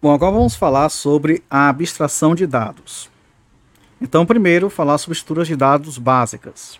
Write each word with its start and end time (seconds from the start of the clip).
Bom, 0.00 0.12
agora 0.12 0.32
vamos 0.32 0.54
falar 0.54 0.90
sobre 0.90 1.42
a 1.48 1.70
abstração 1.70 2.34
de 2.34 2.46
dados. 2.46 3.08
Então, 3.98 4.26
primeiro, 4.26 4.68
falar 4.68 4.98
sobre 4.98 5.16
estruturas 5.16 5.48
de 5.48 5.56
dados 5.56 5.96
básicas. 5.96 6.78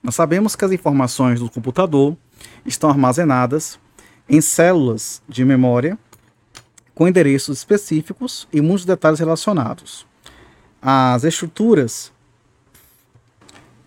Nós 0.00 0.14
sabemos 0.14 0.54
que 0.54 0.64
as 0.64 0.70
informações 0.70 1.40
do 1.40 1.50
computador 1.50 2.16
estão 2.64 2.88
armazenadas 2.88 3.80
em 4.28 4.40
células 4.40 5.20
de 5.28 5.44
memória 5.44 5.98
com 6.94 7.08
endereços 7.08 7.58
específicos 7.58 8.46
e 8.52 8.60
muitos 8.60 8.84
detalhes 8.84 9.18
relacionados. 9.18 10.06
As 10.80 11.24
estruturas 11.24 12.12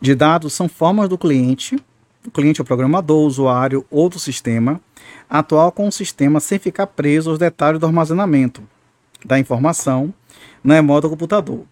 de 0.01 0.13
dados 0.13 0.53
são 0.53 0.67
formas 0.67 1.07
do 1.07 1.17
cliente, 1.17 1.77
o 2.25 2.31
cliente 2.31 2.59
é 2.59 2.63
o 2.63 2.65
programador, 2.65 3.23
o 3.23 3.27
usuário 3.27 3.85
ou 3.89 4.09
do 4.09 4.19
sistema, 4.19 4.81
atuar 5.29 5.71
com 5.71 5.87
o 5.87 5.91
sistema 5.91 6.39
sem 6.39 6.59
ficar 6.59 6.87
preso 6.87 7.29
aos 7.29 7.39
detalhes 7.39 7.79
do 7.79 7.85
armazenamento 7.85 8.63
da 9.25 9.39
informação 9.39 10.13
na 10.63 10.75
memória 10.75 11.03
do 11.03 11.09
computador. 11.09 11.65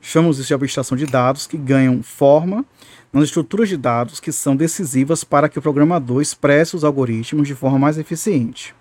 Chamamos 0.00 0.38
isso 0.38 0.48
de 0.48 0.54
abstração 0.54 0.96
de 0.96 1.06
dados 1.06 1.46
que 1.46 1.56
ganham 1.56 2.02
forma 2.02 2.64
nas 3.12 3.24
estruturas 3.24 3.68
de 3.68 3.76
dados 3.76 4.20
que 4.20 4.30
são 4.30 4.54
decisivas 4.54 5.24
para 5.24 5.48
que 5.48 5.58
o 5.58 5.62
programador 5.62 6.20
expresse 6.20 6.76
os 6.76 6.84
algoritmos 6.84 7.48
de 7.48 7.54
forma 7.54 7.78
mais 7.78 7.96
eficiente. 7.96 8.74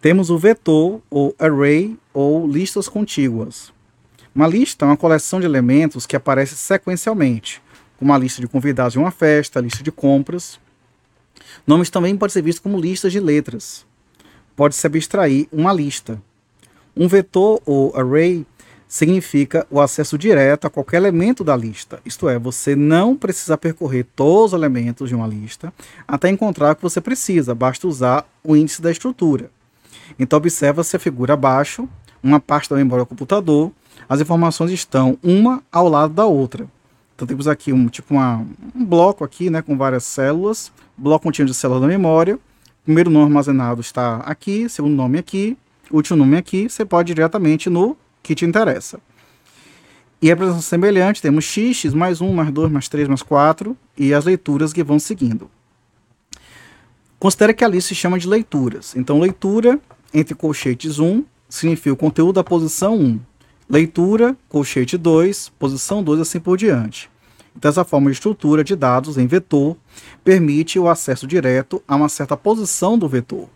Temos 0.00 0.30
o 0.30 0.38
vetor, 0.38 1.00
ou 1.10 1.34
array, 1.38 1.96
ou 2.14 2.46
listas 2.46 2.88
contíguas. 2.88 3.72
Uma 4.34 4.46
lista 4.46 4.84
é 4.84 4.88
uma 4.88 4.96
coleção 4.96 5.40
de 5.40 5.46
elementos 5.46 6.06
que 6.06 6.14
aparece 6.14 6.54
sequencialmente, 6.56 7.62
como 7.98 8.12
a 8.12 8.18
lista 8.18 8.40
de 8.40 8.48
convidados 8.48 8.92
de 8.92 8.98
uma 8.98 9.10
festa, 9.10 9.60
lista 9.60 9.82
de 9.82 9.90
compras. 9.90 10.58
Nomes 11.66 11.90
também 11.90 12.16
podem 12.16 12.32
ser 12.32 12.42
vistos 12.42 12.62
como 12.62 12.80
listas 12.80 13.12
de 13.12 13.20
letras. 13.20 13.86
Pode-se 14.54 14.86
abstrair 14.86 15.48
uma 15.52 15.72
lista. 15.72 16.20
Um 16.96 17.08
vetor 17.08 17.60
ou 17.66 17.94
array 17.96 18.46
significa 18.88 19.66
o 19.70 19.80
acesso 19.80 20.16
direto 20.16 20.66
a 20.66 20.70
qualquer 20.70 20.98
elemento 20.98 21.42
da 21.42 21.56
lista. 21.56 22.00
Isto 22.04 22.28
é, 22.28 22.38
você 22.38 22.76
não 22.76 23.16
precisa 23.16 23.58
percorrer 23.58 24.06
todos 24.14 24.52
os 24.52 24.58
elementos 24.58 25.08
de 25.08 25.14
uma 25.14 25.26
lista 25.26 25.72
até 26.06 26.28
encontrar 26.28 26.72
o 26.72 26.76
que 26.76 26.82
você 26.82 27.00
precisa, 27.00 27.54
basta 27.54 27.86
usar 27.86 28.26
o 28.42 28.56
índice 28.56 28.80
da 28.80 28.90
estrutura. 28.90 29.50
Então 30.18 30.36
observa-se 30.36 30.96
a 30.96 31.00
figura 31.00 31.34
abaixo, 31.34 31.88
uma 32.22 32.40
parte 32.40 32.70
da 32.70 32.76
memória 32.76 33.04
do 33.04 33.08
computador, 33.08 33.72
as 34.08 34.20
informações 34.20 34.70
estão 34.70 35.18
uma 35.22 35.62
ao 35.70 35.88
lado 35.88 36.14
da 36.14 36.26
outra. 36.26 36.68
Então 37.16 37.26
temos 37.26 37.48
aqui 37.48 37.72
um 37.72 37.88
tipo 37.88 38.14
uma, 38.14 38.46
um 38.74 38.84
bloco 38.84 39.24
aqui, 39.24 39.48
né, 39.48 39.62
com 39.62 39.74
várias 39.76 40.04
células, 40.04 40.70
bloco 40.96 41.24
contínuo 41.24 41.50
de 41.50 41.56
células 41.56 41.80
da 41.80 41.88
memória. 41.88 42.38
Primeiro 42.84 43.10
nome 43.10 43.24
armazenado 43.24 43.80
está 43.80 44.18
aqui, 44.18 44.68
segundo 44.68 44.94
nome 44.94 45.18
aqui, 45.18 45.56
último 45.90 46.18
nome 46.18 46.36
aqui. 46.36 46.68
Você 46.68 46.84
pode 46.84 47.12
ir 47.12 47.14
diretamente 47.14 47.70
no 47.70 47.96
que 48.22 48.34
te 48.34 48.44
interessa. 48.44 49.00
E 50.20 50.26
representação 50.26 50.62
semelhante, 50.62 51.22
temos 51.22 51.44
x, 51.46 51.76
x 51.78 51.94
mais 51.94 52.20
1, 52.20 52.32
mais 52.32 52.50
2, 52.50 52.70
mais 52.70 52.88
3, 52.88 53.08
mais 53.08 53.22
4, 53.22 53.76
e 53.96 54.12
as 54.12 54.24
leituras 54.24 54.72
que 54.72 54.84
vão 54.84 54.98
seguindo. 54.98 55.50
Considere 57.18 57.54
que 57.54 57.64
a 57.64 57.68
lista 57.68 57.88
se 57.88 57.94
chama 57.94 58.18
de 58.18 58.28
leituras. 58.28 58.94
Então, 58.94 59.18
leitura 59.18 59.80
entre 60.12 60.34
colchetes 60.34 60.98
1 60.98 61.24
significa 61.48 61.92
o 61.92 61.96
conteúdo 61.96 62.34
da 62.34 62.44
posição 62.44 62.94
1. 62.94 63.20
Leitura, 63.68 64.36
colchete 64.48 64.96
2, 64.96 65.48
posição 65.58 66.02
2, 66.02 66.20
assim 66.20 66.38
por 66.38 66.56
diante. 66.56 67.10
Então, 67.56 67.68
essa 67.68 67.84
forma 67.84 68.10
de 68.10 68.14
estrutura 68.14 68.62
de 68.62 68.76
dados 68.76 69.16
em 69.18 69.26
vetor 69.26 69.76
permite 70.22 70.78
o 70.78 70.88
acesso 70.88 71.26
direto 71.26 71.82
a 71.88 71.96
uma 71.96 72.08
certa 72.08 72.36
posição 72.36 72.98
do 72.98 73.08
vetor. 73.08 73.48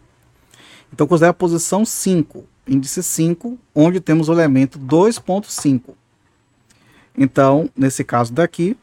Então, 0.93 1.07
considere 1.07 1.31
a 1.31 1.35
posição 1.35 1.85
5, 1.85 2.45
índice 2.67 3.03
5, 3.03 3.59
onde 3.75 4.01
temos 4.01 4.29
o 4.29 4.33
elemento 4.33 4.79
2.5. 4.79 5.95
Então, 7.17 7.71
nesse 7.77 8.03
caso 8.03 8.33
daqui, 8.33 8.77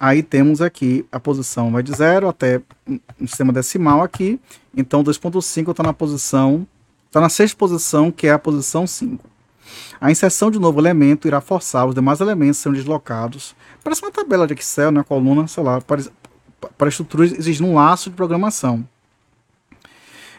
aí 0.00 0.22
temos 0.22 0.60
aqui 0.60 1.06
a 1.12 1.20
posição 1.20 1.70
vai 1.70 1.82
de 1.82 1.92
0 1.92 2.28
até 2.28 2.60
um 2.88 3.26
sistema 3.26 3.52
decimal 3.52 4.02
aqui. 4.02 4.40
Então, 4.76 5.04
2.5 5.04 5.70
está 5.70 5.82
na 5.82 5.92
posição, 5.92 6.66
está 7.06 7.20
na 7.20 7.28
sexta 7.28 7.56
posição, 7.56 8.10
que 8.10 8.26
é 8.26 8.32
a 8.32 8.38
posição 8.38 8.86
5. 8.86 9.33
A 10.00 10.10
inserção 10.10 10.50
de 10.50 10.58
um 10.58 10.60
novo 10.60 10.80
elemento 10.80 11.26
irá 11.26 11.40
forçar 11.40 11.86
os 11.86 11.94
demais 11.94 12.20
elementos 12.20 12.60
a 12.60 12.62
serem 12.62 12.78
deslocados. 12.78 13.54
Parece 13.82 14.02
uma 14.02 14.10
tabela 14.10 14.46
de 14.46 14.54
Excel, 14.54 14.90
né, 14.90 15.02
coluna, 15.02 15.46
sei 15.46 15.62
lá, 15.62 15.80
para, 15.80 16.02
para 16.76 16.88
estruturas 16.88 17.32
exigindo 17.32 17.68
um 17.68 17.74
laço 17.74 18.10
de 18.10 18.16
programação. 18.16 18.86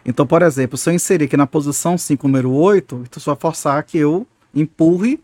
Então, 0.05 0.27
por 0.27 0.41
exemplo, 0.41 0.77
se 0.77 0.89
eu 0.89 0.93
inserir 0.93 1.25
aqui 1.25 1.35
na 1.35 1.47
posição 1.47 1.97
5, 1.97 2.27
número 2.27 2.51
8, 2.51 3.05
então 3.09 3.23
vai 3.25 3.35
forçar 3.35 3.83
que 3.83 3.97
eu 3.97 4.27
empurre 4.53 5.19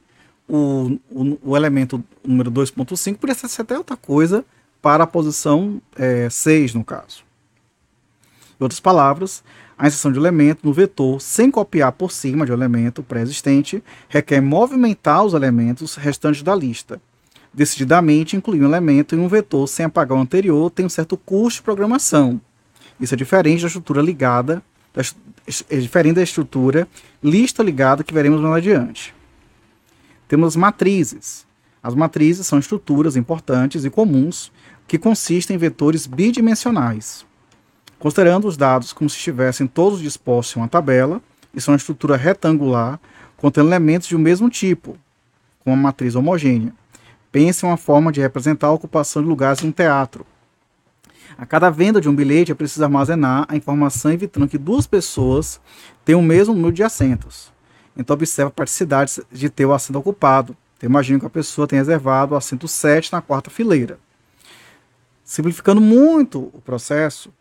o, 0.50 0.98
o, 1.10 1.40
o 1.44 1.56
elemento 1.56 2.04
número 2.26 2.52
2.5, 2.52 3.18
poderia 3.18 3.48
ser 3.48 3.62
até 3.62 3.78
outra 3.78 3.96
coisa, 3.96 4.44
para 4.82 5.04
a 5.04 5.08
posição 5.08 5.80
é, 5.96 6.28
6, 6.30 6.74
no 6.74 6.84
caso. 6.84 7.24
Em 8.60 8.64
outras 8.64 8.80
palavras, 8.80 9.44
a 9.82 9.88
inserção 9.88 10.12
de 10.12 10.20
elemento 10.20 10.60
no 10.64 10.72
vetor 10.72 11.20
sem 11.20 11.50
copiar 11.50 11.92
por 11.92 12.12
cima 12.12 12.46
de 12.46 12.52
um 12.52 12.54
elemento 12.54 13.02
pré-existente 13.02 13.84
requer 14.08 14.40
movimentar 14.40 15.26
os 15.26 15.34
elementos 15.34 15.96
restantes 15.96 16.44
da 16.44 16.54
lista. 16.54 17.02
Decididamente, 17.52 18.38
incluir 18.38 18.62
um 18.62 18.68
elemento 18.68 19.16
em 19.16 19.20
um 19.20 19.28
vetor 19.28 19.68
sem 19.68 19.88
apagar 19.88 20.16
o 20.16 20.22
anterior 20.22 20.70
tem 20.70 20.86
um 20.86 20.90
certo 20.90 21.18
custo 21.18 21.62
de 21.62 21.64
programação. 21.64 22.40
Isso 23.00 23.16
é 23.16 23.18
diferente 23.18 23.62
da 23.62 23.68
estrutura 23.68 24.04
ligada, 24.04 24.62
é 25.68 25.78
diferente 25.80 26.18
da 26.18 26.22
estrutura 26.22 26.88
lista 27.24 27.64
ligada 27.64 28.04
que 28.04 28.14
veremos 28.14 28.40
mais 28.40 28.58
adiante. 28.58 29.16
Temos 30.28 30.56
matrizes. 30.56 31.44
As 31.82 31.96
matrizes 31.96 32.46
são 32.46 32.60
estruturas 32.60 33.16
importantes 33.16 33.84
e 33.84 33.90
comuns 33.90 34.52
que 34.88 35.00
consistem 35.00 35.56
em 35.56 35.60
vetores 35.60 36.06
bidimensionais 36.06 37.26
considerando 38.02 38.48
os 38.48 38.58
dados 38.58 38.92
como 38.92 39.08
se 39.08 39.16
estivessem 39.16 39.68
todos 39.68 40.02
dispostos 40.02 40.58
em 40.58 40.60
uma 40.60 40.68
tabela, 40.68 41.22
e 41.54 41.62
são 41.62 41.72
uma 41.72 41.78
estrutura 41.78 42.18
retangular 42.18 43.00
contendo 43.38 43.70
elementos 43.70 44.08
de 44.08 44.16
um 44.16 44.20
mesmo 44.20 44.50
tipo, 44.50 44.98
com 45.60 45.70
uma 45.70 45.78
matriz 45.78 46.16
homogênea. 46.16 46.74
Pense 47.32 47.64
em 47.64 47.70
uma 47.70 47.78
forma 47.78 48.12
de 48.12 48.20
representar 48.20 48.68
a 48.68 48.72
ocupação 48.72 49.22
de 49.22 49.28
lugares 49.28 49.64
em 49.64 49.68
um 49.68 49.72
teatro. 49.72 50.26
A 51.38 51.46
cada 51.46 51.70
venda 51.70 52.02
de 52.02 52.10
um 52.10 52.16
bilhete 52.16 52.52
é 52.52 52.56
preciso 52.56 52.84
armazenar 52.84 53.46
a 53.48 53.56
informação 53.56 54.12
evitando 54.12 54.48
que 54.48 54.58
duas 54.58 54.88
pessoas 54.88 55.62
tenham 56.04 56.22
o 56.22 56.24
mesmo 56.24 56.56
número 56.56 56.74
de 56.74 56.84
assentos. 56.84 57.54
Então 57.96 58.16
observe 58.16 58.48
a 58.48 58.52
praticidade 58.52 59.22
de 59.32 59.48
ter 59.48 59.66
o 59.66 59.74
assento 59.74 60.00
ocupado. 60.00 60.58
Então 60.78 60.90
imagine 60.90 61.20
que 61.20 61.26
a 61.28 61.30
pessoa 61.30 61.68
tem 61.68 61.78
reservado 61.78 62.34
o 62.34 62.38
assento 62.38 62.68
7 62.68 63.14
na 63.14 63.22
quarta 63.22 63.52
fileira. 63.52 64.00
Simplificando 65.24 65.80
muito 65.80 66.50
o 66.54 66.62
processo, 66.62 67.32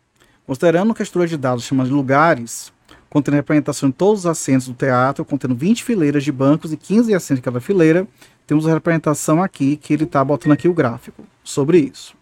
Considerando 0.51 0.93
que 0.93 1.01
a 1.01 1.05
estrutura 1.05 1.29
de 1.29 1.37
dados 1.37 1.63
chama 1.63 1.85
de 1.85 1.93
lugares, 1.93 2.73
contendo 3.09 3.35
a 3.35 3.37
representação 3.37 3.89
de 3.89 3.95
todos 3.95 4.23
os 4.23 4.27
assentos 4.27 4.67
do 4.67 4.75
teatro, 4.75 5.25
contendo 5.25 5.55
20 5.55 5.85
fileiras 5.85 6.25
de 6.25 6.33
bancos 6.33 6.73
e 6.73 6.77
15 6.77 7.15
assentos 7.15 7.39
em 7.39 7.41
cada 7.41 7.61
fileira, 7.61 8.05
temos 8.49 8.67
a 8.67 8.73
representação 8.73 9.41
aqui 9.41 9.77
que 9.77 9.95
ele 9.95 10.03
está 10.03 10.25
botando 10.25 10.51
aqui 10.51 10.67
o 10.67 10.75
gráfico 10.75 11.23
sobre 11.45 11.79
isso. 11.79 12.17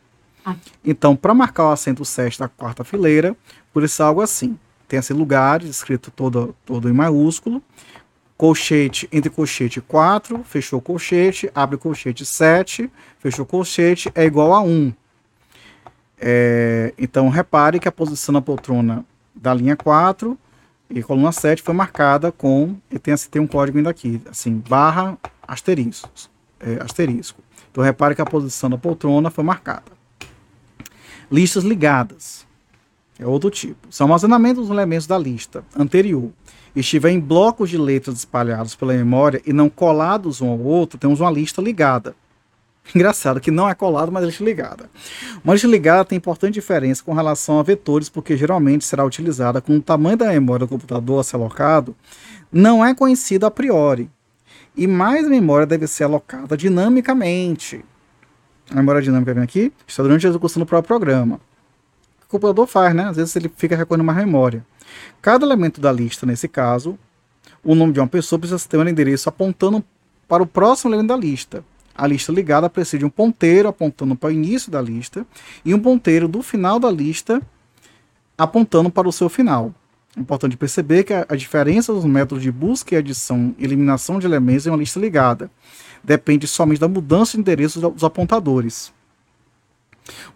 Ah. 0.45 0.55
Então, 0.85 1.17
para 1.17 1.33
marcar 1.33 1.69
o 1.69 1.71
assento 1.71 2.05
7 2.05 2.39
da 2.39 2.49
quarta 2.49 2.85
fileira, 2.85 3.35
por 3.73 3.83
isso 3.83 4.03
é 4.03 4.05
algo 4.05 4.21
assim. 4.21 4.59
Tem 4.87 4.99
esse 4.99 5.15
lugar 5.15 5.63
escrito 5.63 6.11
todo, 6.11 6.55
todo 6.67 6.87
em 6.87 6.93
maiúsculo, 6.93 7.63
colchete, 8.37 9.09
entre 9.11 9.31
colchete 9.31 9.81
4, 9.81 10.45
fechou 10.45 10.83
colchete, 10.83 11.51
abre 11.55 11.79
colchete 11.79 12.27
7, 12.27 12.91
fechou 13.21 13.47
colchete, 13.47 14.13
é 14.15 14.27
igual 14.27 14.53
a 14.53 14.61
1. 14.61 14.93
É, 16.21 16.93
então, 16.99 17.29
repare 17.29 17.79
que 17.79 17.89
a 17.89 17.93
posição 17.93 18.33
da 18.33 18.41
poltrona 18.41 19.05
da 19.35 19.55
linha 19.55 19.77
4 19.77 20.37
e 20.91 21.03
coluna 21.03 21.33
7 21.33 21.63
foi 21.63 21.75
marcada 21.75 22.33
com, 22.33 22.77
e 22.91 22.99
tem, 22.99 23.15
tem 23.31 23.41
um 23.41 23.47
código 23.47 23.79
ainda 23.79 23.91
aqui, 23.91 24.21
assim, 24.29 24.63
barra 24.69 25.17
asterisco. 25.47 26.11
É, 26.61 26.83
asterisco. 26.83 27.41
Então, 27.71 27.85
repare 27.85 28.15
que 28.15 28.23
a 28.23 28.27
posição 28.27 28.69
da 28.69 28.79
poltrona 28.79 29.31
foi 29.31 29.45
marcada. 29.45 29.93
Listas 31.31 31.63
ligadas. 31.63 32.47
É 33.19 33.27
outro 33.27 33.51
tipo. 33.51 33.89
São 33.91 34.07
armazenamento 34.07 34.61
dos 34.61 34.71
elementos 34.71 35.07
da 35.07 35.19
lista 35.19 35.65
anterior. 35.77 36.31
Estiver 36.75 37.11
em 37.11 37.21
blocos 37.21 37.69
de 37.71 37.77
letras 37.77 38.19
espalhados 38.19 38.75
pela 38.75 38.93
memória 38.93 39.43
e 39.45 39.53
não 39.53 39.69
colados 39.69 40.41
um 40.41 40.49
ao 40.49 40.59
outro, 40.59 40.99
temos 40.99 41.21
uma 41.21 41.31
lista 41.31 41.61
ligada. 41.61 42.15
Engraçado 42.95 43.41
que 43.41 43.51
não 43.51 43.69
é 43.69 43.75
colado, 43.75 44.11
mas 44.11 44.25
lista 44.25 44.45
ligada. 44.45 44.91
Uma 45.45 45.55
lista 45.55 45.69
ligada 45.69 46.05
tem 46.05 46.17
importante 46.17 46.55
diferença 46.55 47.03
com 47.03 47.13
relação 47.13 47.59
a 47.59 47.63
vetores, 47.63 48.09
porque 48.09 48.37
geralmente 48.37 48.85
será 48.85 49.05
utilizada 49.05 49.61
com 49.61 49.77
o 49.77 49.83
tamanho 49.83 50.17
da 50.17 50.29
memória 50.29 50.67
do 50.67 50.71
computador 50.71 51.21
a 51.21 51.23
ser 51.23 51.37
alocado, 51.37 51.95
não 52.51 52.85
é 52.85 52.95
conhecido 52.95 53.47
a 53.47 53.51
priori. 53.51 54.11
E 54.77 54.87
mais 54.87 55.29
memória 55.29 55.67
deve 55.67 55.87
ser 55.87 56.05
alocada 56.05 56.57
dinamicamente. 56.57 57.85
A 58.71 58.77
memória 58.77 59.03
dinâmica 59.03 59.35
vem 59.35 59.43
aqui, 59.43 59.73
está 59.87 60.03
durante 60.03 60.27
a 60.27 60.31
execução 60.31 60.61
do 60.61 60.67
próprio 60.67 60.89
programa. 60.89 61.41
O 62.27 62.31
computador 62.31 62.67
faz, 62.67 62.95
né? 62.95 63.05
Às 63.05 63.17
vezes 63.17 63.35
ele 63.35 63.51
fica 63.57 63.75
recorrendo 63.75 64.05
mais 64.05 64.19
memória. 64.19 64.65
Cada 65.21 65.45
elemento 65.45 65.81
da 65.81 65.91
lista, 65.91 66.27
nesse 66.27 66.47
caso, 66.47 66.99
o 67.65 67.75
nome 67.75 67.93
de 67.93 68.01
uma 68.01 68.07
pessoa 68.07 68.39
precisa 68.39 68.69
ter 68.69 68.77
um 68.77 68.87
endereço 68.87 69.29
apontando 69.29 69.83
para 70.29 70.43
o 70.43 70.47
próximo 70.47 70.91
elemento 70.91 71.09
da 71.09 71.17
lista. 71.17 71.65
A 71.99 72.07
lista 72.07 72.31
ligada 72.31 72.71
precisa 72.71 73.01
de 73.01 73.05
um 73.05 73.11
ponteiro 73.11 73.69
apontando 73.69 74.15
para 74.15 74.29
o 74.29 74.33
início 74.33 74.71
da 74.71 74.81
lista 74.81 75.27
e 75.65 75.75
um 75.75 75.81
ponteiro 75.81 76.29
do 76.29 76.43
final 76.43 76.79
da 76.79 76.89
lista 76.89 77.43
apontando 78.39 78.89
para 78.89 79.09
o 79.09 79.13
seu 79.13 79.29
final. 79.29 79.75
É 80.17 80.21
importante 80.21 80.57
perceber 80.57 81.03
que 81.03 81.13
a, 81.13 81.27
a 81.29 81.35
diferença 81.35 81.93
dos 81.93 82.05
métodos 82.05 82.41
de 82.41 82.53
busca 82.53 82.95
e 82.95 82.99
adição 82.99 83.53
e 83.59 83.65
eliminação 83.65 84.21
de 84.21 84.27
elementos 84.27 84.65
em 84.65 84.71
uma 84.71 84.79
lista 84.79 85.01
ligada 85.01 85.51
depende 86.03 86.47
somente 86.47 86.79
da 86.79 86.87
mudança 86.87 87.33
de 87.33 87.41
endereço 87.41 87.81
dos 87.91 88.05
apontadores. 88.05 88.93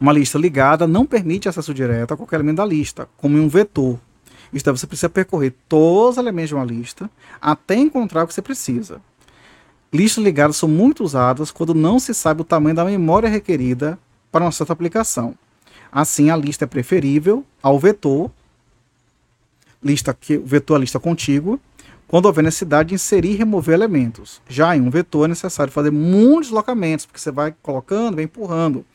Uma 0.00 0.12
lista 0.12 0.37
ligada 0.38 0.88
não 0.88 1.06
permite 1.06 1.49
acesso 1.49 1.73
direto 1.73 2.12
a 2.12 2.17
qualquer 2.17 2.37
elemento 2.37 2.56
da 2.56 2.67
lista, 2.67 3.09
como 3.17 3.38
em 3.38 3.41
um 3.41 3.49
vetor. 3.49 4.00
Isto 4.53 4.69
é, 4.69 4.73
você 4.73 4.87
precisa 4.87 5.09
percorrer 5.09 5.55
todos 5.69 6.17
os 6.17 6.19
elementos 6.19 6.49
de 6.49 6.56
uma 6.56 6.64
lista 6.64 7.09
até 7.41 7.76
encontrar 7.76 8.25
o 8.25 8.26
que 8.26 8.35
você 8.35 8.43
precisa. 8.43 9.00
Listas 9.92 10.24
ligadas 10.24 10.56
são 10.56 10.68
muito 10.68 11.04
usadas 11.04 11.50
quando 11.50 11.74
não 11.74 11.98
se 11.98 12.14
sabe 12.14 12.40
o 12.40 12.44
tamanho 12.44 12.74
da 12.74 12.84
memória 12.84 13.28
requerida 13.28 13.98
para 14.30 14.42
uma 14.42 14.50
certa 14.50 14.72
aplicação. 14.72 15.34
Assim, 15.90 16.30
a 16.30 16.36
lista 16.36 16.64
é 16.64 16.66
preferível 16.66 17.44
ao 17.62 17.78
vetor, 17.78 18.30
lista 19.84 20.14
que 20.14 20.38
vetor 20.38 20.76
a 20.76 20.78
lista 20.78 20.98
contígua, 20.98 21.60
quando 22.08 22.24
houver 22.24 22.42
necessidade 22.42 22.90
de 22.90 22.94
inserir 22.94 23.32
e 23.32 23.36
remover 23.36 23.74
elementos. 23.74 24.40
Já 24.48 24.74
em 24.74 24.80
um 24.80 24.88
vetor 24.88 25.26
é 25.26 25.28
necessário 25.28 25.70
fazer 25.70 25.90
muitos 25.90 26.46
deslocamentos, 26.46 27.04
porque 27.04 27.20
você 27.20 27.30
vai 27.30 27.54
colocando, 27.62 28.14
vai 28.14 28.24
empurrando 28.24 28.86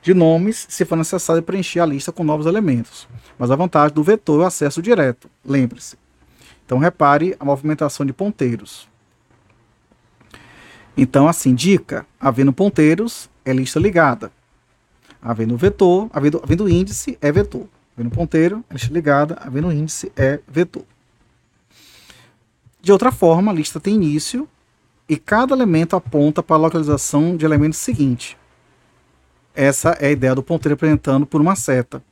de 0.00 0.14
nomes 0.14 0.66
se 0.70 0.86
for 0.86 0.96
necessário 0.96 1.42
preencher 1.42 1.80
a 1.80 1.86
lista 1.86 2.12
com 2.12 2.24
novos 2.24 2.46
elementos. 2.46 3.06
Mas 3.38 3.50
a 3.50 3.56
vantagem 3.56 3.94
do 3.94 4.02
vetor 4.02 4.40
é 4.40 4.44
o 4.44 4.46
acesso 4.46 4.80
direto, 4.80 5.28
lembre-se. 5.44 5.98
Então 6.64 6.78
repare 6.78 7.36
a 7.38 7.44
movimentação 7.44 8.06
de 8.06 8.14
ponteiros. 8.14 8.88
Então, 10.96 11.28
assim, 11.28 11.54
dica: 11.54 12.06
havendo 12.20 12.52
ponteiros, 12.52 13.28
é 13.44 13.52
lista 13.52 13.78
ligada. 13.78 14.32
Havendo 15.20 15.56
vetor, 15.56 16.08
havendo, 16.12 16.40
havendo 16.42 16.68
índice, 16.68 17.18
é 17.20 17.30
vetor. 17.32 17.66
Havendo 17.96 18.14
ponteiro, 18.14 18.64
é 18.70 18.74
lista 18.74 18.92
ligada. 18.92 19.36
Havendo 19.40 19.72
índice, 19.72 20.12
é 20.16 20.40
vetor. 20.46 20.84
De 22.80 22.92
outra 22.92 23.10
forma, 23.10 23.50
a 23.50 23.54
lista 23.54 23.80
tem 23.80 23.94
início 23.94 24.48
e 25.08 25.16
cada 25.16 25.54
elemento 25.54 25.96
aponta 25.96 26.42
para 26.42 26.56
a 26.56 26.58
localização 26.58 27.36
de 27.36 27.44
elemento 27.44 27.76
seguinte 27.76 28.36
essa 29.56 29.96
é 29.98 30.08
a 30.08 30.10
ideia 30.10 30.34
do 30.34 30.42
ponteiro 30.42 30.74
apresentando 30.74 31.26
por 31.26 31.40
uma 31.40 31.56
seta. 31.56 32.04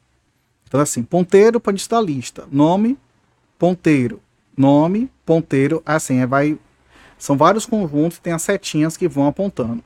Então, 0.67 0.81
assim, 0.81 1.03
ponteiro 1.03 1.61
para 1.61 1.77
da 1.89 2.01
lista, 2.01 2.49
nome, 2.51 2.99
ponteiro, 3.59 4.21
nome, 4.57 5.11
ponteiro, 5.27 5.83
assim, 5.85 6.25
vai, 6.25 6.59
são 7.19 7.37
vários 7.37 7.67
conjuntos, 7.67 8.19
tem 8.19 8.33
as 8.33 8.43
setinhas 8.43 8.97
que 8.97 9.09
vão 9.09 9.27
apontando. 9.27 9.83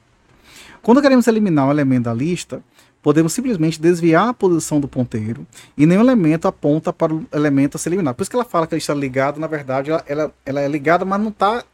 Quando 0.83 1.03
queremos 1.03 1.27
eliminar 1.27 1.67
um 1.67 1.71
elemento 1.71 2.05
da 2.05 2.15
lista, 2.15 2.63
podemos 3.03 3.33
simplesmente 3.33 3.81
desviar 3.81 4.29
a 4.29 4.35
posição 4.35 4.81
do 4.81 4.89
ponteiro 4.89 5.47
e 5.77 5.87
nenhum 5.87 6.01
elemento 6.01 6.49
aponta 6.49 6.93
para 6.93 7.15
o 7.15 7.27
elemento 7.33 7.77
a 7.77 7.79
ser 7.79 7.91
eliminado. 7.91 8.15
Por 8.15 8.23
isso 8.23 8.31
que 8.31 8.37
ela 8.37 8.45
fala 8.45 8.67
que 8.67 8.75
a 8.75 8.77
lista 8.77 8.95
ligada, 8.95 9.39
na 9.39 9.47
verdade, 9.47 9.91
ela, 9.91 10.05
ela, 10.07 10.35
ela 10.45 10.61
é 10.61 10.69
ligada, 10.69 11.05
mas 11.05 11.21
não 11.21 11.29
está 11.29 11.65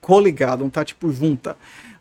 coligada, 0.00 0.58
não 0.58 0.68
está 0.68 0.84
tipo 0.84 1.12
junta. 1.12 1.56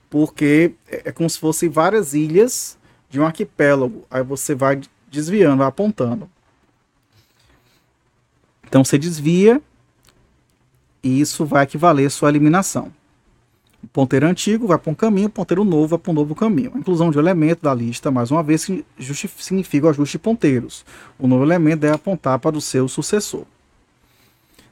Porque 0.09 0.73
é, 0.89 1.03
é 1.05 1.11
como 1.11 1.29
se 1.29 1.39
fossem 1.39 1.69
várias 1.69 2.13
ilhas 2.13 2.77
de 3.09 3.19
um 3.19 3.25
arquipélago. 3.25 4.03
Aí 4.09 4.23
você 4.23 4.55
vai 4.55 4.81
desviando, 5.09 5.59
vai 5.59 5.67
apontando. 5.67 6.29
Então 8.67 8.83
você 8.83 8.97
desvia 8.97 9.61
e 11.03 11.19
isso 11.19 11.45
vai 11.45 11.63
equivaler 11.63 12.07
à 12.07 12.09
sua 12.09 12.29
eliminação. 12.29 12.91
O 13.83 13.87
ponteiro 13.87 14.27
antigo 14.27 14.67
vai 14.67 14.77
para 14.77 14.91
um 14.91 14.95
caminho, 14.95 15.27
o 15.27 15.31
ponteiro 15.31 15.63
novo 15.63 15.87
vai 15.87 15.99
para 15.99 16.11
um 16.11 16.13
novo 16.13 16.35
caminho. 16.35 16.71
A 16.75 16.77
inclusão 16.77 17.09
de 17.09 17.17
um 17.17 17.21
elemento 17.21 17.63
da 17.63 17.73
lista, 17.73 18.11
mais 18.11 18.29
uma 18.29 18.43
vez, 18.43 18.67
significa 19.37 19.87
o 19.87 19.89
ajuste 19.89 20.13
de 20.13 20.19
ponteiros. 20.19 20.85
O 21.17 21.27
novo 21.27 21.43
elemento 21.43 21.79
deve 21.79 21.95
apontar 21.95 22.37
para 22.37 22.55
o 22.55 22.61
seu 22.61 22.87
sucessor. 22.87 23.43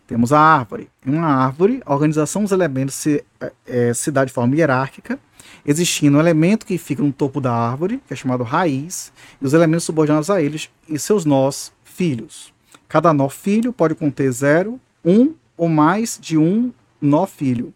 Temos 0.06 0.32
a 0.32 0.40
árvore. 0.40 0.90
Em 1.06 1.12
uma 1.12 1.28
árvore, 1.28 1.82
a 1.86 1.94
organização 1.94 2.44
dos 2.44 2.52
elementos 2.52 2.96
se, 2.96 3.24
é, 3.42 3.54
é 3.66 3.94
se 3.94 4.12
dá 4.12 4.24
de 4.24 4.32
forma 4.32 4.56
hierárquica 4.56 5.20
existindo 5.66 6.18
um 6.18 6.20
elemento 6.20 6.66
que 6.66 6.78
fica 6.78 7.02
no 7.02 7.12
topo 7.12 7.40
da 7.42 7.54
árvore, 7.54 8.02
que 8.08 8.14
é 8.14 8.16
chamado 8.16 8.44
raiz, 8.44 9.12
e 9.42 9.46
os 9.46 9.54
elementos 9.54 9.84
subordinados 9.84 10.30
a 10.30 10.42
eles 10.42 10.70
e 10.88 10.98
seus 10.98 11.26
nós 11.26 11.72
filhos. 11.84 12.54
Cada 12.88 13.14
nó 13.14 13.30
filho 13.30 13.72
pode 13.72 13.96
conter 13.96 14.32
zero, 14.32 14.80
um 15.04 15.34
ou 15.60 15.68
mais 15.68 16.18
de 16.20 16.38
um 16.38 16.72
nó 17.02 17.28
filho. 17.28 17.74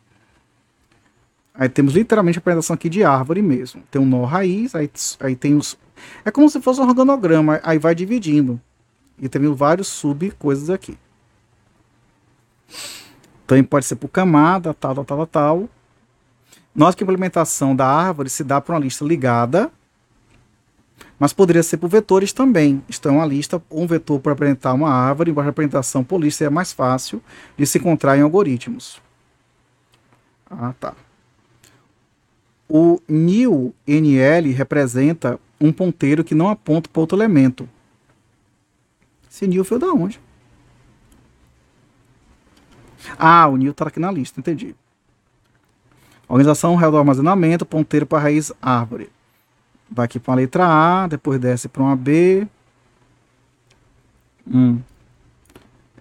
Aí 1.53 1.68
temos 1.68 1.94
literalmente 1.94 2.38
a 2.38 2.39
apresentação 2.39 2.74
aqui 2.74 2.88
de 2.89 3.03
árvore 3.03 3.41
mesmo. 3.41 3.83
Tem 3.91 4.01
um 4.01 4.06
nó 4.06 4.24
raiz, 4.24 4.74
aí, 4.74 4.89
aí 5.19 5.35
tem 5.35 5.56
os. 5.56 5.77
É 6.24 6.31
como 6.31 6.50
se 6.50 6.62
fosse 6.62 6.80
um 6.80 6.88
organograma, 6.88 7.59
aí 7.62 7.77
vai 7.77 7.94
dividindo. 7.94 8.59
E 9.19 9.27
tem 9.27 9.41
vários 9.53 9.89
sub-coisas 9.89 10.69
aqui. 10.69 10.97
Também 13.45 13.63
pode 13.63 13.85
ser 13.85 13.97
por 13.97 14.07
camada, 14.07 14.74
tal, 14.74 14.95
tal, 14.95 15.06
tal, 15.06 15.27
tal. 15.27 15.69
Nós 16.74 16.95
que 16.95 17.03
a 17.03 17.06
implementação 17.06 17.75
da 17.75 17.85
árvore 17.85 18.30
se 18.30 18.45
dá 18.45 18.62
para 18.62 18.74
uma 18.74 18.81
lista 18.81 19.03
ligada, 19.03 19.69
mas 21.20 21.34
poderia 21.34 21.64
ser 21.64 21.78
por 21.78 21.88
vetores 21.88 22.34
também. 22.34 22.84
É 22.90 23.10
uma 23.10 23.26
lista, 23.26 23.62
um 23.70 23.88
vetor 23.88 24.20
para 24.20 24.34
apresentar 24.34 24.74
uma 24.74 24.90
árvore, 24.90 25.32
embora 25.32 25.48
a 25.48 25.50
apresentação 25.52 26.04
por 26.04 26.22
lista 26.22 26.44
é 26.44 26.50
mais 26.50 26.72
fácil 26.74 27.22
de 27.58 27.66
se 27.66 27.78
encontrar 27.78 28.18
em 28.18 28.22
algoritmos. 28.22 29.02
Ah, 30.50 30.74
tá. 30.80 30.94
O 32.68 33.00
nil 33.08 33.74
NL 33.86 34.52
representa 34.52 35.40
um 35.60 35.72
ponteiro 35.72 36.24
que 36.24 36.36
não 36.36 36.50
aponta 36.50 36.90
para 36.90 37.00
outro 37.00 37.18
elemento. 37.18 37.70
Esse 39.30 39.48
nil 39.48 39.64
foi 39.64 39.80
da 39.80 39.88
onde? 39.88 40.20
Ah, 43.18 43.48
o 43.48 43.58
nil 43.58 43.72
está 43.72 43.88
aqui 43.88 44.00
na 44.00 44.12
lista, 44.12 44.40
entendi. 44.40 44.76
Organização 46.28 46.76
real 46.76 46.92
do 46.92 46.98
armazenamento, 46.98 47.66
ponteiro 47.66 48.06
para 48.06 48.20
raiz 48.20 48.52
árvore. 48.62 49.10
Vai 49.89 50.06
aqui 50.06 50.19
para 50.19 50.33
a 50.33 50.38
letra 50.38 50.65
A, 50.65 51.07
depois 51.07 51.39
desce 51.39 51.68
para 51.68 51.83
uma 51.83 51.95
B. 51.95 52.47
Hum. 54.47 54.80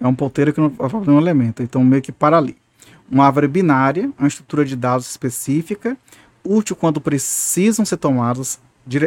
É 0.00 0.06
um 0.06 0.14
ponteiro 0.14 0.52
que 0.52 0.60
não 0.60 0.68
vai 0.68 0.88
fazer 0.88 1.10
um 1.10 1.18
elemento, 1.18 1.62
então 1.62 1.84
meio 1.84 2.02
que 2.02 2.10
para 2.10 2.38
ali. 2.38 2.56
Uma 3.10 3.26
árvore 3.26 3.46
binária, 3.46 4.10
uma 4.18 4.26
estrutura 4.26 4.64
de 4.64 4.74
dados 4.74 5.08
específica, 5.08 5.96
útil 6.42 6.74
quando 6.74 7.00
precisam 7.00 7.84
ser 7.84 7.98
tomadas 7.98 8.58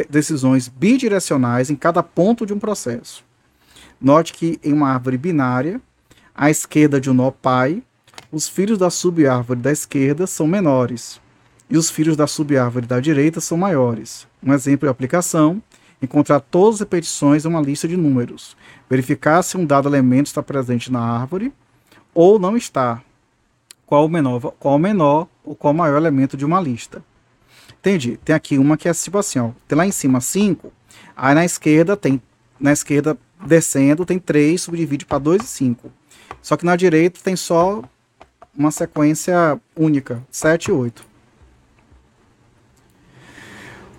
decisões 0.08 0.68
bidirecionais 0.68 1.68
em 1.68 1.76
cada 1.76 2.02
ponto 2.02 2.46
de 2.46 2.54
um 2.54 2.58
processo. 2.58 3.24
Note 4.00 4.32
que 4.32 4.58
em 4.64 4.72
uma 4.72 4.90
árvore 4.90 5.18
binária, 5.18 5.80
à 6.34 6.50
esquerda 6.50 7.00
de 7.00 7.10
um 7.10 7.14
nó 7.14 7.30
pai, 7.30 7.82
os 8.32 8.48
filhos 8.48 8.78
da 8.78 8.88
subárvore 8.88 9.60
da 9.60 9.72
esquerda 9.72 10.26
são 10.26 10.46
menores 10.46 11.20
e 11.68 11.76
os 11.76 11.90
filhos 11.90 12.16
da 12.16 12.26
subárvore 12.26 12.86
da 12.86 13.00
direita 13.00 13.40
são 13.40 13.58
maiores. 13.58 14.26
Um 14.42 14.52
exemplo 14.52 14.86
de 14.86 14.90
aplicação: 14.90 15.62
encontrar 16.00 16.40
todas 16.40 16.76
as 16.76 16.80
repetições 16.80 17.44
em 17.44 17.48
uma 17.48 17.60
lista 17.60 17.88
de 17.88 17.96
números, 17.96 18.56
verificar 18.88 19.42
se 19.42 19.56
um 19.56 19.64
dado 19.64 19.88
elemento 19.88 20.26
está 20.26 20.42
presente 20.42 20.90
na 20.90 21.00
árvore 21.00 21.52
ou 22.14 22.38
não 22.38 22.56
está, 22.56 23.02
qual 23.84 24.06
o 24.06 24.08
menor, 24.08 24.40
qual 24.58 24.76
o 24.76 24.78
menor 24.78 25.28
ou 25.44 25.54
qual 25.54 25.74
o 25.74 25.76
maior 25.76 25.96
elemento 25.96 26.36
de 26.36 26.44
uma 26.44 26.60
lista. 26.60 27.04
Entendi. 27.78 28.18
Tem 28.24 28.34
aqui 28.34 28.58
uma 28.58 28.76
que 28.76 28.88
é 28.88 28.92
tipo 28.92 29.18
assim, 29.18 29.38
ó, 29.38 29.50
tem 29.68 29.76
lá 29.76 29.86
em 29.86 29.92
cima 29.92 30.20
5, 30.20 30.72
aí 31.16 31.34
na 31.34 31.44
esquerda 31.44 31.96
tem 31.96 32.20
na 32.58 32.72
esquerda 32.72 33.18
descendo 33.44 34.06
tem 34.06 34.18
3, 34.18 34.60
subdivide 34.60 35.04
para 35.04 35.18
2 35.18 35.42
e 35.42 35.46
5. 35.46 35.92
Só 36.40 36.56
que 36.56 36.64
na 36.64 36.74
direita 36.74 37.20
tem 37.22 37.36
só 37.36 37.82
uma 38.56 38.70
sequência 38.70 39.60
única, 39.76 40.24
7 40.30 40.68
e 40.68 40.72
8. 40.72 41.15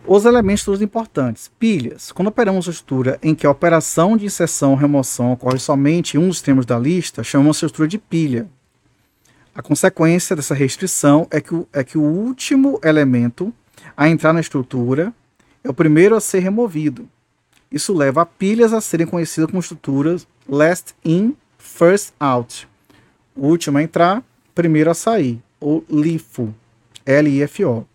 Os 0.10 0.24
elementos 0.24 0.64
todos 0.64 0.82
importantes. 0.82 1.52
Pilhas. 1.60 2.14
Quando 2.14 2.30
operamos 2.30 2.66
uma 2.66 2.72
estrutura 2.72 3.20
em 3.22 3.36
que 3.36 3.46
a 3.46 3.52
operação 3.52 4.16
de 4.16 4.26
inserção 4.26 4.72
ou 4.72 4.78
remoção 4.78 5.34
ocorre 5.34 5.60
somente 5.60 6.16
em 6.16 6.20
um 6.20 6.30
dos 6.30 6.42
termos 6.42 6.66
da 6.66 6.80
lista, 6.80 7.26
chamamos 7.26 7.58
estrutura 7.58 7.90
de 7.90 7.98
pilha. 7.98 8.48
A 9.54 9.62
consequência 9.62 10.34
dessa 10.34 10.56
restrição 10.56 11.28
é 11.30 11.42
que, 11.42 11.54
o, 11.54 11.68
é 11.74 11.84
que 11.84 11.98
o 11.98 12.04
último 12.04 12.80
elemento 12.86 13.54
a 13.98 14.08
entrar 14.08 14.32
na 14.32 14.40
estrutura 14.40 15.14
é 15.62 15.70
o 15.70 15.74
primeiro 15.74 16.16
a 16.16 16.22
ser 16.22 16.40
removido. 16.40 17.10
Isso 17.70 17.94
leva 17.94 18.22
a 18.22 18.26
pilhas 18.26 18.72
a 18.72 18.80
serem 18.80 19.06
conhecidas 19.06 19.50
como 19.50 19.60
estruturas 19.60 20.26
last 20.48 20.96
in, 21.04 21.36
first 21.58 22.14
out. 22.18 22.66
O 23.36 23.48
último 23.48 23.78
a 23.78 23.84
entrar, 23.84 24.24
primeiro 24.56 24.90
a 24.90 24.94
sair, 24.94 25.44
ou 25.60 25.84
LIFO, 25.90 26.56
L-I-F-O. 27.06 27.86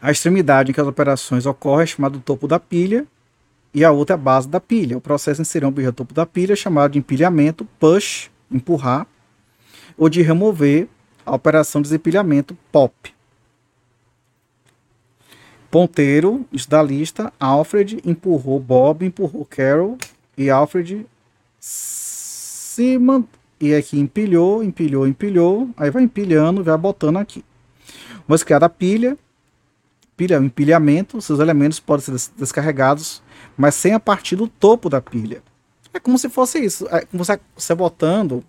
A 0.00 0.10
extremidade 0.10 0.70
em 0.70 0.74
que 0.74 0.80
as 0.80 0.86
operações 0.86 1.46
ocorrem 1.46 1.84
é 1.84 1.86
chamada 1.86 2.18
topo 2.18 2.46
da 2.46 2.60
pilha 2.60 3.06
e 3.72 3.84
a 3.84 3.90
outra 3.90 4.14
é 4.14 4.16
a 4.16 4.18
base 4.18 4.48
da 4.48 4.60
pilha. 4.60 4.96
O 4.96 5.00
processo 5.00 5.42
inserir 5.42 5.64
um 5.64 5.68
objeto 5.68 5.96
topo 5.96 6.14
da 6.14 6.26
pilha 6.26 6.52
é 6.52 6.56
chamado 6.56 6.92
de 6.92 6.98
empilhamento, 6.98 7.66
push, 7.78 8.30
empurrar. 8.50 9.06
ou 9.98 10.08
de 10.08 10.22
remover 10.22 10.88
a 11.24 11.34
operação 11.34 11.80
de 11.80 11.88
desempilhamento 11.88 12.56
POP. 12.70 13.14
Ponteiro, 15.70 16.46
isso 16.52 16.68
da 16.70 16.82
lista, 16.82 17.32
Alfred 17.40 18.00
empurrou 18.04 18.60
Bob, 18.60 19.04
empurrou 19.04 19.44
Carol 19.44 19.98
e 20.36 20.48
Alfred 20.48 21.06
se 21.58 22.98
e 23.58 23.74
aqui 23.74 23.98
empilhou, 23.98 24.62
empilhou, 24.62 25.06
empilhou, 25.06 25.70
aí 25.76 25.90
vai 25.90 26.02
empilhando, 26.02 26.62
vai 26.62 26.76
botando 26.76 27.16
aqui. 27.16 27.42
Vamos 28.28 28.42
criar 28.42 28.62
a 28.62 28.68
pilha, 28.68 29.16
pilha, 30.16 30.36
empilhamento, 30.36 31.20
seus 31.20 31.40
elementos 31.40 31.78
podem 31.80 32.04
ser 32.04 32.32
descarregados, 32.36 33.22
mas 33.56 33.74
sem 33.74 33.92
a 33.92 34.00
partir 34.00 34.36
do 34.36 34.48
topo 34.48 34.88
da 34.88 35.00
pilha. 35.00 35.42
É 35.92 36.00
como 36.00 36.18
se 36.18 36.28
fosse 36.28 36.58
isso, 36.58 36.86
é 36.88 37.06
você, 37.12 37.38
você 37.56 37.74
botando 37.74 38.44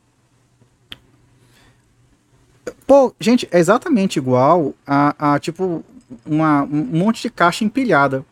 Pô, 2.86 3.14
gente, 3.20 3.48
é 3.52 3.60
exatamente 3.60 4.18
igual 4.18 4.74
a, 4.86 5.34
a 5.34 5.40
tipo 5.40 5.84
uma, 6.26 6.64
um 6.64 6.84
monte 6.86 7.22
de 7.22 7.30
caixa 7.30 7.66
empilhada. 7.66 8.26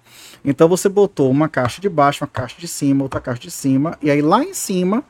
Então 0.44 0.70
você 0.70 0.88
botou 0.88 1.30
uma 1.30 1.50
caixa 1.50 1.82
de 1.82 1.90
baixo, 1.90 2.24
uma 2.24 2.30
caixa 2.30 2.56
de 2.58 2.68
cima, 2.68 3.04
outra 3.04 3.20
caixa 3.20 3.42
de 3.42 3.52
cima, 3.52 3.98
e 4.02 4.10
aí 4.10 4.22
lá 4.22 4.44
em 4.44 4.54
cima, 4.54 5.04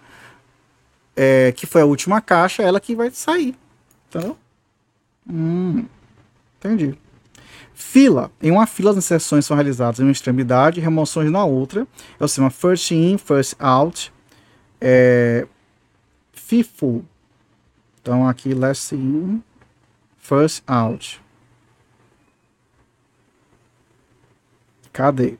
é, 1.15 1.51
que 1.51 1.65
foi 1.65 1.81
a 1.81 1.85
última 1.85 2.21
caixa, 2.21 2.63
ela 2.63 2.79
que 2.79 2.95
vai 2.95 3.11
sair. 3.11 3.55
Entendeu? 4.09 4.37
Hum, 5.29 5.85
entendi. 6.57 6.97
Fila. 7.75 8.31
Em 8.41 8.51
uma 8.51 8.65
fila, 8.65 8.91
as 8.91 8.97
inserções 8.97 9.45
são 9.45 9.55
realizadas 9.55 9.99
em 9.99 10.03
uma 10.03 10.11
extremidade 10.11 10.79
e 10.79 10.83
remoções 10.83 11.29
na 11.29 11.43
outra. 11.43 11.85
É 12.17 12.23
o 12.23 12.27
sistema 12.27 12.49
first 12.49 12.89
in, 12.91 13.17
first 13.17 13.53
out. 13.59 14.13
É, 14.79 15.45
FIFO. 16.31 17.03
Então 18.01 18.27
aqui, 18.27 18.53
last 18.53 18.95
in, 18.95 19.43
first 20.17 20.63
out. 20.65 21.21
Cadê? 24.93 25.37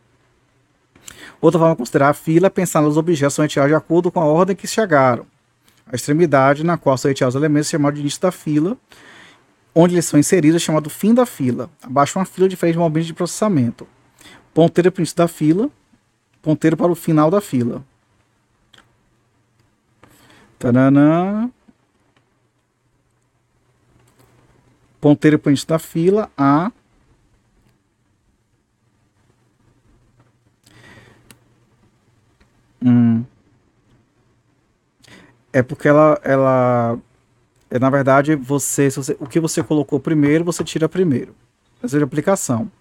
Outra 1.39 1.58
forma 1.58 1.75
de 1.75 1.77
considerar 1.77 2.10
a 2.10 2.13
fila 2.13 2.48
é 2.48 2.50
pensar 2.50 2.82
nos 2.82 2.98
objetos 2.98 3.36
são 3.36 3.44
retirados 3.44 3.72
de 3.72 3.75
acordo 3.75 4.12
com 4.12 4.20
a 4.20 4.25
ordem 4.25 4.56
que 4.56 4.68
chegaram. 4.68 5.25
A 5.86 5.96
extremidade 5.96 6.65
na 6.65 6.77
qual 6.77 6.98
retirados 6.98 7.36
os 7.36 7.39
elementos 7.39 7.70
é 7.70 7.72
chamada 7.72 7.96
de 7.96 8.01
início 8.01 8.20
da 8.20 8.32
fila, 8.32 8.75
onde 9.75 9.94
eles 9.94 10.05
são 10.05 10.17
inseridos 10.17 10.55
é 10.55 10.65
chamado 10.65 10.89
fim 10.89 11.13
da 11.13 11.25
fila. 11.25 11.70
Abaixo 11.84 12.17
uma 12.17 12.25
fila 12.25 12.48
de 12.48 12.79
um 12.79 12.86
ambiente 12.86 13.08
de 13.08 13.13
processamento. 13.13 13.86
Ponteiro 14.53 14.89
para 14.89 15.00
o 15.00 15.01
início 15.01 15.17
da 15.17 15.27
fila, 15.27 15.70
ponteiro 16.41 16.77
para 16.77 16.91
o 16.91 16.96
final 16.96 17.29
da 17.29 17.41
fila. 17.41 17.84
Taranã. 20.58 21.51
Ponteiro 25.01 25.38
para 25.38 25.50
o 25.50 25.51
início 25.51 25.67
da 25.67 25.77
fila, 25.77 26.32
A 26.38 26.72
Hum. 32.86 33.25
É 35.51 35.63
porque 35.63 35.88
ela, 35.88 36.20
ela 36.24 37.00
é, 37.69 37.79
na 37.79 37.89
verdade, 37.89 38.36
você, 38.36 38.89
você, 38.89 39.17
o 39.19 39.27
que 39.27 39.39
você 39.39 39.63
colocou 39.63 40.00
primeiro, 40.00 40.43
você 40.43 40.63
tira 40.63 40.88
primeiro. 40.88 41.36
Essa 41.81 41.98
é 41.98 42.01
a 42.01 42.03
aplicação. 42.03 42.72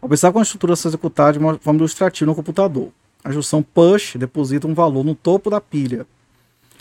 Observe 0.00 0.32
como 0.32 0.40
a 0.40 0.44
estrutura 0.44 0.76
se 0.76 0.86
executar 0.86 1.32
de 1.32 1.38
uma 1.38 1.58
forma 1.58 1.78
ilustrativa 1.78 2.30
no 2.30 2.34
computador. 2.34 2.90
A 3.24 3.28
instrução 3.28 3.62
push 3.62 4.16
deposita 4.16 4.66
um 4.66 4.74
valor 4.74 5.04
no 5.04 5.14
topo 5.14 5.50
da 5.50 5.60
pilha. 5.60 6.06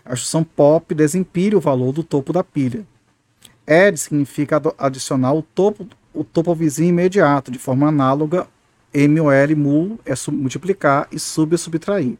A 0.03 0.13
instrução 0.13 0.43
pop 0.43 0.93
desempilha 0.93 1.57
o 1.57 1.61
valor 1.61 1.91
do 1.91 2.03
topo 2.03 2.31
da 2.31 2.43
pilha. 2.43 2.85
Add 3.67 3.97
significa 3.97 4.61
adicionar 4.77 5.33
o 5.33 5.41
topo, 5.41 5.87
o 6.13 6.23
topo 6.23 6.51
ao 6.51 6.55
vizinho 6.55 6.89
imediato, 6.89 7.49
de 7.49 7.57
forma 7.57 7.87
análoga. 7.87 8.47
MOL, 8.93 9.57
mul 9.57 9.99
é 10.05 10.13
multiplicar 10.31 11.07
e 11.11 11.19
sub 11.19 11.53
é 11.53 11.57
subtrair. 11.57 12.17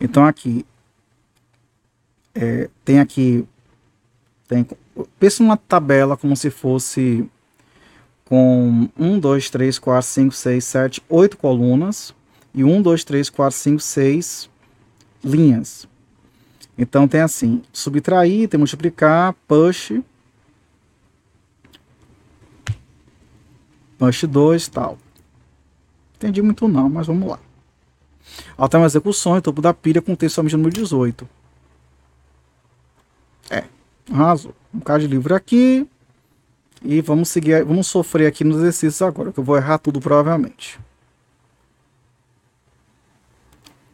Então 0.00 0.24
aqui 0.24 0.64
é, 2.34 2.68
tem 2.84 3.00
aqui 3.00 3.46
tem, 4.46 4.66
pensa 5.18 5.42
numa 5.42 5.56
tabela 5.56 6.16
como 6.16 6.36
se 6.36 6.50
fosse 6.50 7.28
com 8.24 8.88
1, 8.98 9.18
2, 9.18 9.50
3, 9.50 9.78
4, 9.78 10.08
5, 10.08 10.34
6, 10.34 10.64
7, 10.64 11.02
8 11.08 11.36
colunas 11.36 12.14
e 12.54 12.64
1, 12.64 12.82
2, 12.82 13.04
3, 13.04 13.30
4, 13.30 13.58
5, 13.58 13.80
6 13.80 14.50
linhas. 15.24 15.88
Então 16.76 17.06
tem 17.06 17.20
assim, 17.20 17.62
subtrair, 17.72 18.48
tem 18.48 18.58
multiplicar, 18.58 19.34
push, 19.46 20.00
push 23.98 24.24
2 24.24 24.68
tal. 24.68 24.98
Entendi 26.16 26.42
muito 26.42 26.68
não, 26.68 26.88
mas 26.88 27.06
vamos 27.06 27.28
lá. 27.28 27.38
Até 28.56 28.76
uma 28.76 28.86
execução, 28.86 29.40
topo 29.40 29.60
da 29.60 29.74
pilha 29.74 30.02
com 30.02 30.14
texto 30.14 30.36
somente 30.36 30.56
número 30.56 30.74
18. 30.74 31.28
Arrasou. 34.10 34.54
Um 34.72 34.78
bocado 34.78 35.00
de 35.00 35.08
livro 35.08 35.34
aqui. 35.34 35.86
E 36.82 37.00
vamos 37.02 37.28
seguir, 37.28 37.62
vamos 37.64 37.88
sofrer 37.88 38.26
aqui 38.26 38.42
nos 38.42 38.58
exercícios 38.58 39.02
agora, 39.02 39.32
que 39.32 39.38
eu 39.38 39.44
vou 39.44 39.56
errar 39.56 39.78
tudo 39.78 40.00
provavelmente. 40.00 40.78